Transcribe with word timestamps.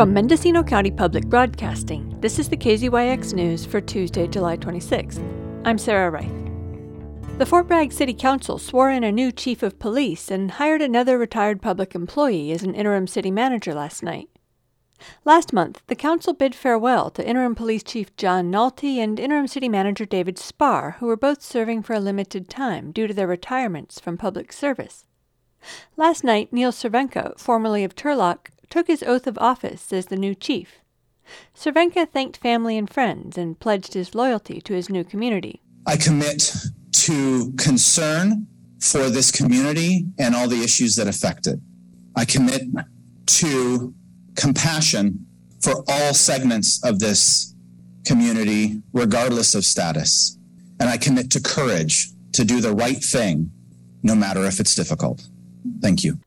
From 0.00 0.14
Mendocino 0.14 0.62
County 0.62 0.90
Public 0.90 1.26
Broadcasting, 1.26 2.18
this 2.22 2.38
is 2.38 2.48
the 2.48 2.56
KZYX 2.56 3.34
News 3.34 3.66
for 3.66 3.82
Tuesday, 3.82 4.26
July 4.26 4.56
26th. 4.56 5.22
I'm 5.66 5.76
Sarah 5.76 6.10
Reith. 6.10 7.36
The 7.36 7.44
Fort 7.44 7.68
Bragg 7.68 7.92
City 7.92 8.14
Council 8.14 8.56
swore 8.56 8.90
in 8.90 9.04
a 9.04 9.12
new 9.12 9.30
chief 9.30 9.62
of 9.62 9.78
police 9.78 10.30
and 10.30 10.52
hired 10.52 10.80
another 10.80 11.18
retired 11.18 11.60
public 11.60 11.94
employee 11.94 12.50
as 12.50 12.62
an 12.62 12.74
interim 12.74 13.06
city 13.06 13.30
manager 13.30 13.74
last 13.74 14.02
night. 14.02 14.30
Last 15.26 15.52
month, 15.52 15.82
the 15.86 15.94
council 15.94 16.32
bid 16.32 16.54
farewell 16.54 17.10
to 17.10 17.28
interim 17.28 17.54
police 17.54 17.82
chief 17.82 18.16
John 18.16 18.50
Nolte 18.50 18.96
and 18.96 19.20
interim 19.20 19.48
city 19.48 19.68
manager 19.68 20.06
David 20.06 20.38
Spar, 20.38 20.96
who 21.00 21.08
were 21.08 21.14
both 21.14 21.42
serving 21.42 21.82
for 21.82 21.92
a 21.92 22.00
limited 22.00 22.48
time 22.48 22.90
due 22.90 23.06
to 23.06 23.12
their 23.12 23.26
retirements 23.26 24.00
from 24.00 24.16
public 24.16 24.50
service. 24.50 25.04
Last 25.98 26.24
night, 26.24 26.54
Neil 26.54 26.72
Cervenka, 26.72 27.38
formerly 27.38 27.84
of 27.84 27.94
Turlock, 27.94 28.48
took 28.70 28.86
his 28.86 29.02
oath 29.02 29.26
of 29.26 29.36
office 29.38 29.92
as 29.92 30.06
the 30.06 30.16
new 30.16 30.34
chief. 30.34 30.78
Cervenka 31.54 32.08
thanked 32.08 32.38
family 32.38 32.78
and 32.78 32.88
friends 32.88 33.36
and 33.36 33.58
pledged 33.58 33.94
his 33.94 34.14
loyalty 34.14 34.60
to 34.62 34.72
his 34.72 34.88
new 34.88 35.04
community. 35.04 35.60
I 35.86 35.96
commit 35.96 36.54
to 36.92 37.52
concern 37.58 38.46
for 38.80 39.10
this 39.10 39.30
community 39.30 40.06
and 40.18 40.34
all 40.34 40.48
the 40.48 40.62
issues 40.62 40.94
that 40.96 41.06
affect 41.06 41.46
it. 41.46 41.60
I 42.16 42.24
commit 42.24 42.62
to 43.26 43.94
compassion 44.36 45.26
for 45.60 45.84
all 45.88 46.14
segments 46.14 46.82
of 46.84 46.98
this 46.98 47.54
community, 48.04 48.82
regardless 48.92 49.54
of 49.54 49.64
status. 49.64 50.38
And 50.80 50.88
I 50.88 50.96
commit 50.96 51.30
to 51.32 51.40
courage 51.40 52.08
to 52.32 52.44
do 52.44 52.60
the 52.60 52.72
right 52.72 53.02
thing, 53.02 53.50
no 54.02 54.14
matter 54.14 54.44
if 54.46 54.60
it's 54.60 54.74
difficult. 54.74 55.28
Thank 55.82 56.02
you. 56.04 56.18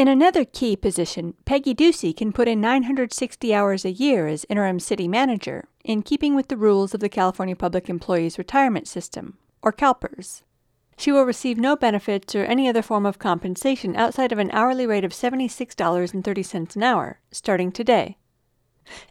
In 0.00 0.08
another 0.08 0.46
key 0.46 0.76
position, 0.76 1.34
Peggy 1.44 1.74
Ducey 1.74 2.16
can 2.16 2.32
put 2.32 2.48
in 2.48 2.58
960 2.58 3.52
hours 3.54 3.84
a 3.84 3.90
year 3.90 4.28
as 4.28 4.46
interim 4.48 4.80
city 4.80 5.06
manager, 5.06 5.68
in 5.84 6.00
keeping 6.00 6.34
with 6.34 6.48
the 6.48 6.56
rules 6.56 6.94
of 6.94 7.00
the 7.00 7.10
California 7.10 7.54
Public 7.54 7.90
Employees 7.90 8.38
Retirement 8.38 8.88
System, 8.88 9.36
or 9.60 9.74
CalPERS. 9.74 10.40
She 10.96 11.12
will 11.12 11.24
receive 11.24 11.58
no 11.58 11.76
benefits 11.76 12.34
or 12.34 12.44
any 12.44 12.66
other 12.66 12.80
form 12.80 13.04
of 13.04 13.18
compensation 13.18 13.94
outside 13.94 14.32
of 14.32 14.38
an 14.38 14.50
hourly 14.52 14.86
rate 14.86 15.04
of 15.04 15.12
$76.30 15.12 16.76
an 16.76 16.82
hour, 16.82 17.20
starting 17.30 17.70
today. 17.70 18.16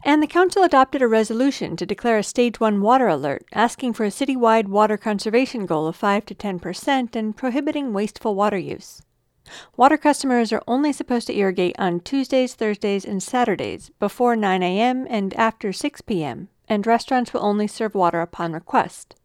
And 0.04 0.20
the 0.20 0.26
Council 0.26 0.64
adopted 0.64 1.02
a 1.02 1.06
resolution 1.06 1.76
to 1.76 1.86
declare 1.86 2.18
a 2.18 2.24
Stage 2.24 2.58
1 2.58 2.80
water 2.80 3.06
alert, 3.06 3.44
asking 3.52 3.92
for 3.92 4.02
a 4.02 4.08
citywide 4.08 4.66
water 4.66 4.96
conservation 4.96 5.66
goal 5.66 5.86
of 5.86 5.94
5 5.94 6.26
to 6.26 6.34
10 6.34 6.58
percent 6.58 7.14
and 7.14 7.36
prohibiting 7.36 7.92
wasteful 7.92 8.34
water 8.34 8.58
use. 8.58 9.02
Water 9.76 9.96
customers 9.96 10.52
are 10.52 10.62
only 10.66 10.92
supposed 10.92 11.26
to 11.26 11.36
irrigate 11.36 11.76
on 11.78 12.00
Tuesdays, 12.00 12.54
Thursdays, 12.54 13.04
and 13.04 13.22
Saturdays 13.22 13.90
before 13.98 14.36
9 14.36 14.62
a.m. 14.62 15.06
and 15.08 15.34
after 15.34 15.72
6 15.72 16.00
p.m., 16.02 16.48
and 16.68 16.86
restaurants 16.86 17.32
will 17.32 17.44
only 17.44 17.66
serve 17.66 17.94
water 17.94 18.20
upon 18.20 18.52
request. 18.52 19.16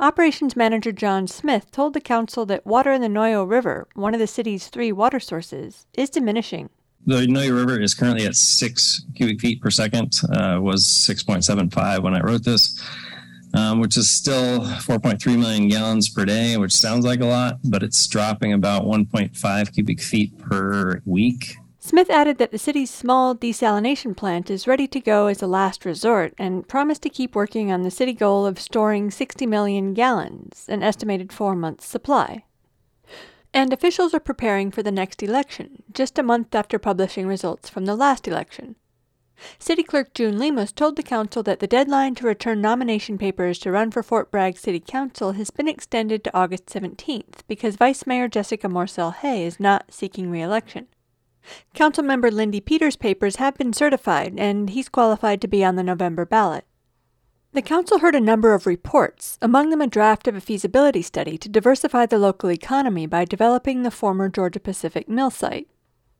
Operations 0.00 0.56
Manager 0.56 0.92
John 0.92 1.26
Smith 1.26 1.70
told 1.70 1.94
the 1.94 2.00
council 2.00 2.46
that 2.46 2.66
water 2.66 2.92
in 2.92 3.02
the 3.02 3.08
Noyo 3.08 3.48
River, 3.48 3.86
one 3.94 4.14
of 4.14 4.20
the 4.20 4.26
city's 4.26 4.68
three 4.68 4.92
water 4.92 5.20
sources, 5.20 5.86
is 5.94 6.10
diminishing. 6.10 6.70
The 7.06 7.26
Noyo 7.26 7.56
River 7.56 7.80
is 7.80 7.94
currently 7.94 8.26
at 8.26 8.34
six 8.34 9.04
cubic 9.14 9.40
feet 9.40 9.60
per 9.60 9.70
second, 9.70 10.14
uh, 10.32 10.58
was 10.60 10.84
6.75 10.84 12.02
when 12.02 12.14
I 12.14 12.20
wrote 12.20 12.44
this, 12.44 12.82
um, 13.58 13.80
which 13.80 13.96
is 13.96 14.08
still 14.10 14.60
4.3 14.60 15.38
million 15.38 15.68
gallons 15.68 16.08
per 16.08 16.24
day, 16.24 16.56
which 16.56 16.72
sounds 16.72 17.04
like 17.04 17.20
a 17.20 17.26
lot, 17.26 17.58
but 17.64 17.82
it's 17.82 18.06
dropping 18.06 18.52
about 18.52 18.84
1.5 18.84 19.74
cubic 19.74 20.00
feet 20.00 20.38
per 20.38 21.02
week 21.04 21.56
Smith 21.88 22.10
added 22.10 22.36
that 22.36 22.50
the 22.50 22.58
city's 22.58 22.90
small 22.90 23.34
desalination 23.34 24.14
plant 24.14 24.50
is 24.50 24.66
ready 24.66 24.86
to 24.86 25.00
go 25.00 25.26
as 25.26 25.40
a 25.40 25.46
last 25.46 25.86
resort 25.86 26.34
and 26.36 26.68
promised 26.68 27.00
to 27.00 27.08
keep 27.08 27.34
working 27.34 27.72
on 27.72 27.82
the 27.82 27.90
city 27.90 28.12
goal 28.12 28.44
of 28.44 28.60
storing 28.60 29.10
60 29.10 29.46
million 29.46 29.94
gallons, 29.94 30.66
an 30.68 30.82
estimated 30.82 31.32
four 31.32 31.56
months 31.56 31.86
supply. 31.86 32.44
And 33.54 33.72
officials 33.72 34.12
are 34.12 34.20
preparing 34.20 34.70
for 34.70 34.82
the 34.82 34.92
next 34.92 35.22
election, 35.22 35.82
just 35.94 36.18
a 36.18 36.22
month 36.22 36.54
after 36.54 36.78
publishing 36.78 37.26
results 37.26 37.70
from 37.70 37.86
the 37.86 37.96
last 37.96 38.28
election. 38.28 38.76
City 39.58 39.82
Clerk 39.82 40.14
June 40.14 40.38
Lemos 40.38 40.72
told 40.72 40.96
the 40.96 41.02
council 41.02 41.42
that 41.42 41.60
the 41.60 41.66
deadline 41.66 42.14
to 42.16 42.26
return 42.26 42.60
nomination 42.60 43.18
papers 43.18 43.58
to 43.60 43.70
run 43.70 43.90
for 43.90 44.02
Fort 44.02 44.30
Bragg 44.30 44.56
City 44.56 44.80
Council 44.80 45.32
has 45.32 45.50
been 45.50 45.68
extended 45.68 46.24
to 46.24 46.36
August 46.36 46.66
17th 46.66 47.40
because 47.46 47.76
Vice 47.76 48.06
Mayor 48.06 48.28
Jessica 48.28 48.68
Morsell 48.68 49.14
Haye 49.14 49.44
is 49.44 49.60
not 49.60 49.92
seeking 49.92 50.30
re 50.30 50.42
election. 50.42 50.86
Councilmember 51.74 52.30
Lindy 52.30 52.60
Peters' 52.60 52.96
papers 52.96 53.36
have 53.36 53.56
been 53.56 53.72
certified, 53.72 54.34
and 54.36 54.70
he's 54.70 54.88
qualified 54.88 55.40
to 55.40 55.48
be 55.48 55.64
on 55.64 55.76
the 55.76 55.82
November 55.82 56.26
ballot. 56.26 56.64
The 57.52 57.62
council 57.62 58.00
heard 58.00 58.14
a 58.14 58.20
number 58.20 58.52
of 58.52 58.66
reports, 58.66 59.38
among 59.40 59.70
them 59.70 59.80
a 59.80 59.86
draft 59.86 60.28
of 60.28 60.36
a 60.36 60.40
feasibility 60.40 61.00
study 61.00 61.38
to 61.38 61.48
diversify 61.48 62.04
the 62.06 62.18
local 62.18 62.50
economy 62.50 63.06
by 63.06 63.24
developing 63.24 63.82
the 63.82 63.90
former 63.90 64.28
Georgia 64.28 64.60
Pacific 64.60 65.08
mill 65.08 65.30
site. 65.30 65.66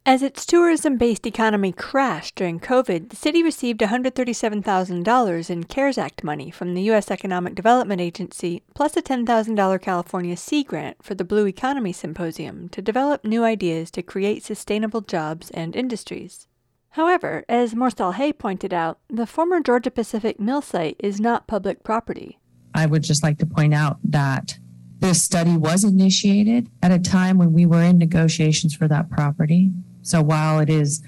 As 0.08 0.22
its 0.22 0.46
tourism 0.46 0.96
based 0.96 1.26
economy 1.26 1.70
crashed 1.70 2.36
during 2.36 2.60
COVID, 2.60 3.10
the 3.10 3.16
city 3.16 3.42
received 3.42 3.80
$137,000 3.80 5.50
in 5.50 5.64
CARES 5.64 5.98
Act 5.98 6.24
money 6.24 6.50
from 6.50 6.72
the 6.72 6.80
U.S. 6.84 7.10
Economic 7.10 7.54
Development 7.54 8.00
Agency, 8.00 8.62
plus 8.74 8.96
a 8.96 9.02
$10,000 9.02 9.82
California 9.82 10.34
Sea 10.34 10.64
Grant 10.64 10.96
for 11.02 11.14
the 11.14 11.26
Blue 11.26 11.44
Economy 11.46 11.92
Symposium 11.92 12.70
to 12.70 12.80
develop 12.80 13.22
new 13.22 13.44
ideas 13.44 13.90
to 13.90 14.02
create 14.02 14.42
sustainable 14.42 15.02
jobs 15.02 15.50
and 15.50 15.76
industries. 15.76 16.48
However, 16.92 17.44
as 17.46 17.74
Morsell 17.74 18.14
Haye 18.14 18.32
pointed 18.32 18.72
out, 18.72 19.00
the 19.10 19.26
former 19.26 19.60
Georgia 19.60 19.90
Pacific 19.90 20.40
mill 20.40 20.62
site 20.62 20.96
is 21.00 21.20
not 21.20 21.46
public 21.46 21.84
property. 21.84 22.38
I 22.74 22.86
would 22.86 23.02
just 23.02 23.22
like 23.22 23.36
to 23.40 23.46
point 23.46 23.74
out 23.74 23.98
that 24.04 24.58
this 25.00 25.22
study 25.22 25.56
was 25.56 25.84
initiated 25.84 26.70
at 26.82 26.92
a 26.92 26.98
time 26.98 27.36
when 27.36 27.52
we 27.52 27.66
were 27.66 27.82
in 27.82 27.98
negotiations 27.98 28.74
for 28.74 28.88
that 28.88 29.10
property. 29.10 29.70
So 30.02 30.22
while 30.22 30.60
it 30.60 30.70
is 30.70 31.02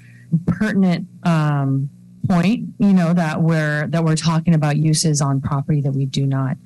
pertinent 0.45 1.07
um, 1.23 1.89
point, 2.27 2.69
you 2.79 2.93
know 2.93 3.13
that 3.13 3.41
we're 3.41 3.87
that 3.87 4.03
we're 4.03 4.15
talking 4.15 4.53
about 4.53 4.77
uses 4.77 5.21
on 5.21 5.41
property 5.41 5.81
that 5.81 5.91
we 5.91 6.05
do 6.05 6.25
not 6.25 6.57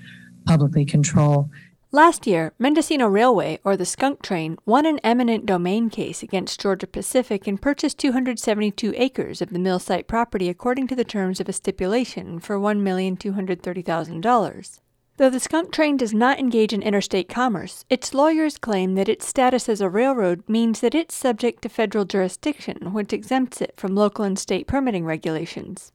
publicly 0.46 0.86
control. 0.86 1.50
Last 1.92 2.28
year, 2.28 2.54
Mendocino 2.60 3.08
Railway, 3.08 3.60
or 3.64 3.78
the 3.78 3.86
Skunk 3.86 4.22
Train, 4.22 4.58
won 4.66 4.86
an 4.86 5.00
eminent 5.02 5.46
domain 5.46 5.90
case 5.90 6.22
against 6.22 6.60
Georgia 6.60 6.88
Pacific 6.88 7.48
and 7.48 7.62
purchased 7.62 7.98
272 8.00 8.94
acres 8.98 9.42
of 9.42 9.52
the 9.52 9.60
mill 9.60 9.80
site 9.80 10.06
property 10.06 10.50
according 10.50 10.88
to 10.88 10.96
the 10.96 11.06
terms 11.06 11.40
of 11.40 11.48
a 11.48 11.54
stipulation 11.54 12.40
for 12.40 12.60
$1,230,000. 12.60 14.80
Though 15.18 15.30
the 15.30 15.40
skunk 15.40 15.72
train 15.72 15.96
does 15.96 16.14
not 16.14 16.40
engage 16.40 16.74
in 16.74 16.82
interstate 16.82 17.30
commerce, 17.30 17.86
its 17.90 18.14
lawyers 18.14 18.58
claim 18.58 18.96
that 18.96 19.08
its 19.08 19.26
status 19.26 19.70
as 19.70 19.80
a 19.80 19.90
railroad 19.90 20.44
means 20.50 20.82
that 20.82 20.94
it's 20.94 21.16
subject 21.16 21.62
to 21.62 21.70
federal 21.70 22.04
jurisdiction, 22.04 22.92
which 22.92 23.14
exempts 23.14 23.62
it 23.62 23.74
from 23.78 23.96
local 23.96 24.26
and 24.26 24.38
state 24.38 24.68
permitting 24.68 25.06
regulations. 25.06 25.94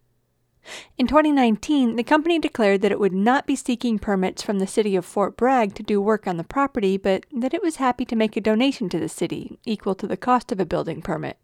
In 0.96 1.06
2019, 1.06 1.96
the 1.96 2.02
company 2.02 2.38
declared 2.38 2.80
that 2.80 2.92
it 2.92 3.00
would 3.00 3.12
not 3.12 3.46
be 3.46 3.56
seeking 3.56 3.98
permits 3.98 4.42
from 4.42 4.58
the 4.58 4.66
city 4.66 4.96
of 4.96 5.04
Fort 5.04 5.36
Bragg 5.36 5.74
to 5.74 5.82
do 5.82 6.00
work 6.00 6.26
on 6.26 6.38
the 6.38 6.44
property, 6.44 6.96
but 6.96 7.26
that 7.32 7.54
it 7.54 7.62
was 7.62 7.76
happy 7.76 8.06
to 8.06 8.16
make 8.16 8.36
a 8.36 8.40
donation 8.40 8.88
to 8.88 8.98
the 8.98 9.08
city, 9.08 9.58
equal 9.66 9.94
to 9.96 10.06
the 10.06 10.16
cost 10.16 10.50
of 10.50 10.60
a 10.60 10.66
building 10.66 11.02
permit. 11.02 11.36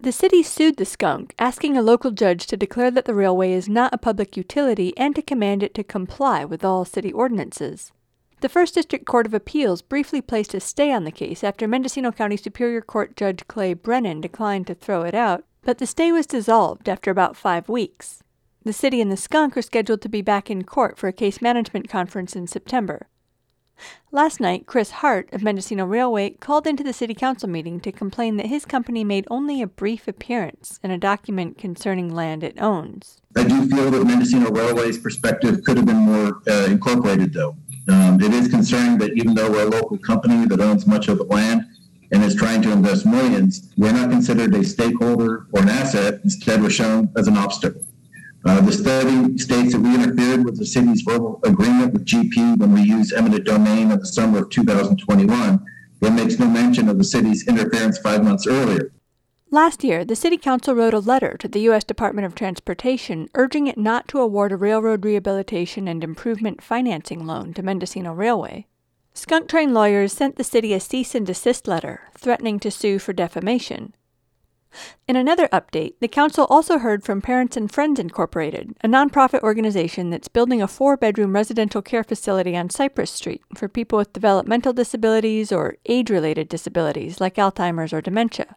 The 0.00 0.12
city 0.12 0.42
sued 0.42 0.76
the 0.76 0.84
skunk, 0.84 1.34
asking 1.38 1.76
a 1.76 1.82
local 1.82 2.10
judge 2.10 2.46
to 2.46 2.56
declare 2.56 2.90
that 2.90 3.04
the 3.04 3.14
railway 3.14 3.52
is 3.52 3.68
not 3.68 3.94
a 3.94 3.98
public 3.98 4.36
utility 4.36 4.92
and 4.96 5.14
to 5.14 5.22
command 5.22 5.62
it 5.62 5.74
to 5.74 5.84
comply 5.84 6.44
with 6.44 6.64
all 6.64 6.84
city 6.84 7.12
ordinances. 7.12 7.92
The 8.40 8.48
First 8.48 8.74
District 8.74 9.06
Court 9.06 9.26
of 9.26 9.34
Appeals 9.34 9.82
briefly 9.82 10.20
placed 10.20 10.52
a 10.52 10.58
stay 10.58 10.90
on 10.90 11.04
the 11.04 11.12
case 11.12 11.44
after 11.44 11.68
Mendocino 11.68 12.10
County 12.10 12.36
Superior 12.36 12.80
Court 12.80 13.16
Judge 13.16 13.46
Clay 13.46 13.72
Brennan 13.72 14.20
declined 14.20 14.66
to 14.66 14.74
throw 14.74 15.02
it 15.02 15.14
out, 15.14 15.44
but 15.62 15.78
the 15.78 15.86
stay 15.86 16.10
was 16.10 16.26
dissolved 16.26 16.88
after 16.88 17.12
about 17.12 17.36
five 17.36 17.68
weeks. 17.68 18.24
The 18.64 18.72
city 18.72 19.00
and 19.00 19.12
the 19.12 19.16
skunk 19.16 19.56
are 19.56 19.62
scheduled 19.62 20.02
to 20.02 20.08
be 20.08 20.22
back 20.22 20.50
in 20.50 20.64
court 20.64 20.98
for 20.98 21.06
a 21.06 21.12
case 21.12 21.40
management 21.40 21.88
conference 21.88 22.34
in 22.34 22.48
September. 22.48 23.06
Last 24.14 24.40
night, 24.40 24.66
Chris 24.66 24.90
Hart 24.90 25.30
of 25.32 25.42
Mendocino 25.42 25.86
Railway 25.86 26.30
called 26.38 26.66
into 26.66 26.84
the 26.84 26.92
city 26.92 27.14
council 27.14 27.48
meeting 27.48 27.80
to 27.80 27.90
complain 27.90 28.36
that 28.36 28.46
his 28.46 28.66
company 28.66 29.04
made 29.04 29.26
only 29.30 29.62
a 29.62 29.66
brief 29.66 30.06
appearance 30.06 30.78
in 30.82 30.90
a 30.90 30.98
document 30.98 31.56
concerning 31.56 32.14
land 32.14 32.44
it 32.44 32.60
owns. 32.60 33.22
I 33.36 33.44
do 33.44 33.66
feel 33.70 33.90
that 33.90 34.04
Mendocino 34.04 34.50
Railway's 34.50 34.98
perspective 34.98 35.64
could 35.64 35.78
have 35.78 35.86
been 35.86 35.96
more 35.96 36.42
uh, 36.46 36.66
incorporated, 36.66 37.32
though. 37.32 37.56
Um, 37.88 38.20
it 38.20 38.34
is 38.34 38.48
concerning 38.48 38.98
that 38.98 39.12
even 39.16 39.34
though 39.34 39.50
we're 39.50 39.66
a 39.66 39.70
local 39.70 39.96
company 39.96 40.46
that 40.46 40.60
owns 40.60 40.86
much 40.86 41.08
of 41.08 41.16
the 41.16 41.24
land 41.24 41.64
and 42.12 42.22
is 42.22 42.34
trying 42.34 42.60
to 42.62 42.70
invest 42.70 43.06
millions, 43.06 43.72
we're 43.78 43.92
not 43.92 44.10
considered 44.10 44.54
a 44.54 44.62
stakeholder 44.62 45.46
or 45.52 45.62
an 45.62 45.70
asset. 45.70 46.20
Instead, 46.22 46.60
we're 46.60 46.68
shown 46.70 47.10
as 47.16 47.28
an 47.28 47.38
obstacle. 47.38 47.82
Uh, 48.44 48.60
the 48.60 48.72
study 48.72 49.38
states 49.38 49.72
that 49.72 49.80
we 49.80 49.94
interfered 49.94 50.44
with 50.44 50.58
the 50.58 50.66
city's 50.66 51.02
verbal 51.02 51.38
agreement 51.44 51.92
with 51.92 52.04
GP 52.04 52.58
when 52.58 52.72
we 52.72 52.82
used 52.82 53.12
eminent 53.12 53.44
domain 53.44 53.92
in 53.92 53.98
the 53.98 54.06
summer 54.06 54.38
of 54.38 54.50
2021. 54.50 55.64
It 56.00 56.10
makes 56.10 56.38
no 56.38 56.46
mention 56.46 56.88
of 56.88 56.98
the 56.98 57.04
city's 57.04 57.46
interference 57.46 57.98
five 57.98 58.24
months 58.24 58.46
earlier. 58.48 58.92
Last 59.52 59.84
year, 59.84 60.04
the 60.04 60.16
City 60.16 60.38
Council 60.38 60.74
wrote 60.74 60.94
a 60.94 60.98
letter 60.98 61.36
to 61.36 61.46
the 61.46 61.60
U.S. 61.60 61.84
Department 61.84 62.26
of 62.26 62.34
Transportation 62.34 63.28
urging 63.34 63.68
it 63.68 63.78
not 63.78 64.08
to 64.08 64.18
award 64.18 64.50
a 64.50 64.56
railroad 64.56 65.04
rehabilitation 65.04 65.86
and 65.86 66.02
improvement 66.02 66.62
financing 66.62 67.26
loan 67.26 67.54
to 67.54 67.62
Mendocino 67.62 68.12
Railway. 68.12 68.66
Skunk 69.14 69.48
Train 69.48 69.74
lawyers 69.74 70.12
sent 70.12 70.36
the 70.36 70.42
city 70.42 70.72
a 70.72 70.80
cease 70.80 71.14
and 71.14 71.26
desist 71.26 71.68
letter, 71.68 72.08
threatening 72.16 72.58
to 72.60 72.70
sue 72.70 72.98
for 72.98 73.12
defamation. 73.12 73.94
In 75.06 75.16
another 75.16 75.48
update, 75.48 75.94
the 76.00 76.08
council 76.08 76.46
also 76.48 76.78
heard 76.78 77.04
from 77.04 77.20
Parents 77.20 77.56
and 77.56 77.70
Friends 77.70 78.00
Incorporated, 78.00 78.74
a 78.82 78.88
nonprofit 78.88 79.42
organization 79.42 80.10
that's 80.10 80.28
building 80.28 80.62
a 80.62 80.68
four 80.68 80.96
bedroom 80.96 81.34
residential 81.34 81.82
care 81.82 82.04
facility 82.04 82.56
on 82.56 82.70
Cypress 82.70 83.10
Street 83.10 83.42
for 83.54 83.68
people 83.68 83.98
with 83.98 84.12
developmental 84.12 84.72
disabilities 84.72 85.52
or 85.52 85.76
age 85.86 86.10
related 86.10 86.48
disabilities 86.48 87.20
like 87.20 87.36
Alzheimer's 87.36 87.92
or 87.92 88.00
dementia. 88.00 88.56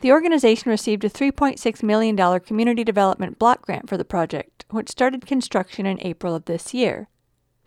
The 0.00 0.12
organization 0.12 0.70
received 0.70 1.04
a 1.04 1.10
$3.6 1.10 1.82
million 1.82 2.40
community 2.40 2.84
development 2.84 3.38
block 3.38 3.62
grant 3.62 3.88
for 3.88 3.96
the 3.96 4.04
project, 4.04 4.64
which 4.70 4.88
started 4.88 5.26
construction 5.26 5.84
in 5.86 6.00
April 6.00 6.34
of 6.34 6.46
this 6.46 6.72
year. 6.72 7.08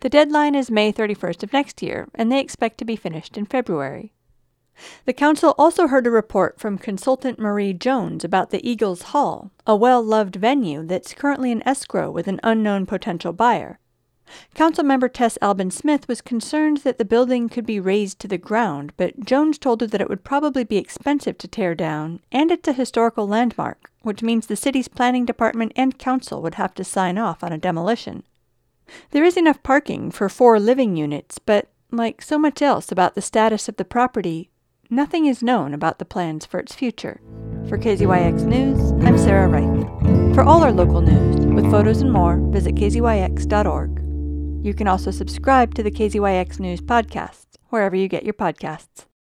The 0.00 0.08
deadline 0.08 0.56
is 0.56 0.70
May 0.70 0.92
31st 0.92 1.44
of 1.44 1.52
next 1.52 1.80
year, 1.80 2.08
and 2.14 2.30
they 2.30 2.40
expect 2.40 2.78
to 2.78 2.84
be 2.84 2.96
finished 2.96 3.38
in 3.38 3.46
February. 3.46 4.12
The 5.04 5.12
council 5.12 5.54
also 5.58 5.86
heard 5.86 6.06
a 6.06 6.10
report 6.10 6.58
from 6.58 6.78
consultant 6.78 7.38
Marie 7.38 7.72
Jones 7.72 8.24
about 8.24 8.50
the 8.50 8.68
Eagles 8.68 9.02
Hall, 9.02 9.50
a 9.66 9.76
well 9.76 10.02
loved 10.02 10.36
venue 10.36 10.84
that's 10.84 11.14
currently 11.14 11.50
in 11.50 11.66
escrow 11.66 12.10
with 12.10 12.26
an 12.26 12.40
unknown 12.42 12.86
potential 12.86 13.32
buyer. 13.32 13.78
Councilmember 14.54 15.12
Tess 15.12 15.36
Albin 15.42 15.70
Smith 15.70 16.08
was 16.08 16.20
concerned 16.20 16.78
that 16.78 16.98
the 16.98 17.04
building 17.04 17.48
could 17.48 17.66
be 17.66 17.80
razed 17.80 18.18
to 18.20 18.28
the 18.28 18.38
ground, 18.38 18.92
but 18.96 19.20
Jones 19.20 19.58
told 19.58 19.80
her 19.80 19.86
that 19.86 20.00
it 20.00 20.08
would 20.08 20.24
probably 20.24 20.64
be 20.64 20.78
expensive 20.78 21.36
to 21.38 21.48
tear 21.48 21.74
down, 21.74 22.20
and 22.30 22.50
it's 22.50 22.68
a 22.68 22.72
historical 22.72 23.26
landmark, 23.26 23.90
which 24.02 24.22
means 24.22 24.46
the 24.46 24.56
city's 24.56 24.88
planning 24.88 25.24
department 25.24 25.72
and 25.76 25.98
council 25.98 26.40
would 26.42 26.54
have 26.54 26.74
to 26.74 26.84
sign 26.84 27.18
off 27.18 27.44
on 27.44 27.52
a 27.52 27.58
demolition. 27.58 28.22
There 29.10 29.24
is 29.24 29.36
enough 29.36 29.62
parking 29.62 30.10
for 30.10 30.28
four 30.28 30.58
living 30.58 30.96
units, 30.96 31.38
but 31.38 31.68
like 31.90 32.22
so 32.22 32.38
much 32.38 32.62
else 32.62 32.90
about 32.90 33.14
the 33.14 33.22
status 33.22 33.68
of 33.68 33.76
the 33.76 33.84
property, 33.84 34.50
nothing 34.92 35.24
is 35.24 35.42
known 35.42 35.72
about 35.72 35.98
the 35.98 36.04
plans 36.04 36.44
for 36.44 36.60
its 36.60 36.74
future. 36.74 37.18
For 37.66 37.78
KZYX 37.78 38.44
News, 38.44 38.92
I'm 39.06 39.16
Sarah 39.16 39.48
Reith. 39.48 40.34
For 40.34 40.42
all 40.42 40.62
our 40.62 40.70
local 40.70 41.00
news, 41.00 41.46
with 41.46 41.70
photos 41.70 42.02
and 42.02 42.12
more, 42.12 42.36
visit 42.50 42.74
kzyx.org. 42.74 43.98
You 44.64 44.74
can 44.74 44.86
also 44.86 45.10
subscribe 45.10 45.74
to 45.76 45.82
the 45.82 45.90
KZYX 45.90 46.60
News 46.60 46.82
podcast, 46.82 47.46
wherever 47.70 47.96
you 47.96 48.06
get 48.06 48.24
your 48.24 48.34
podcasts. 48.34 49.06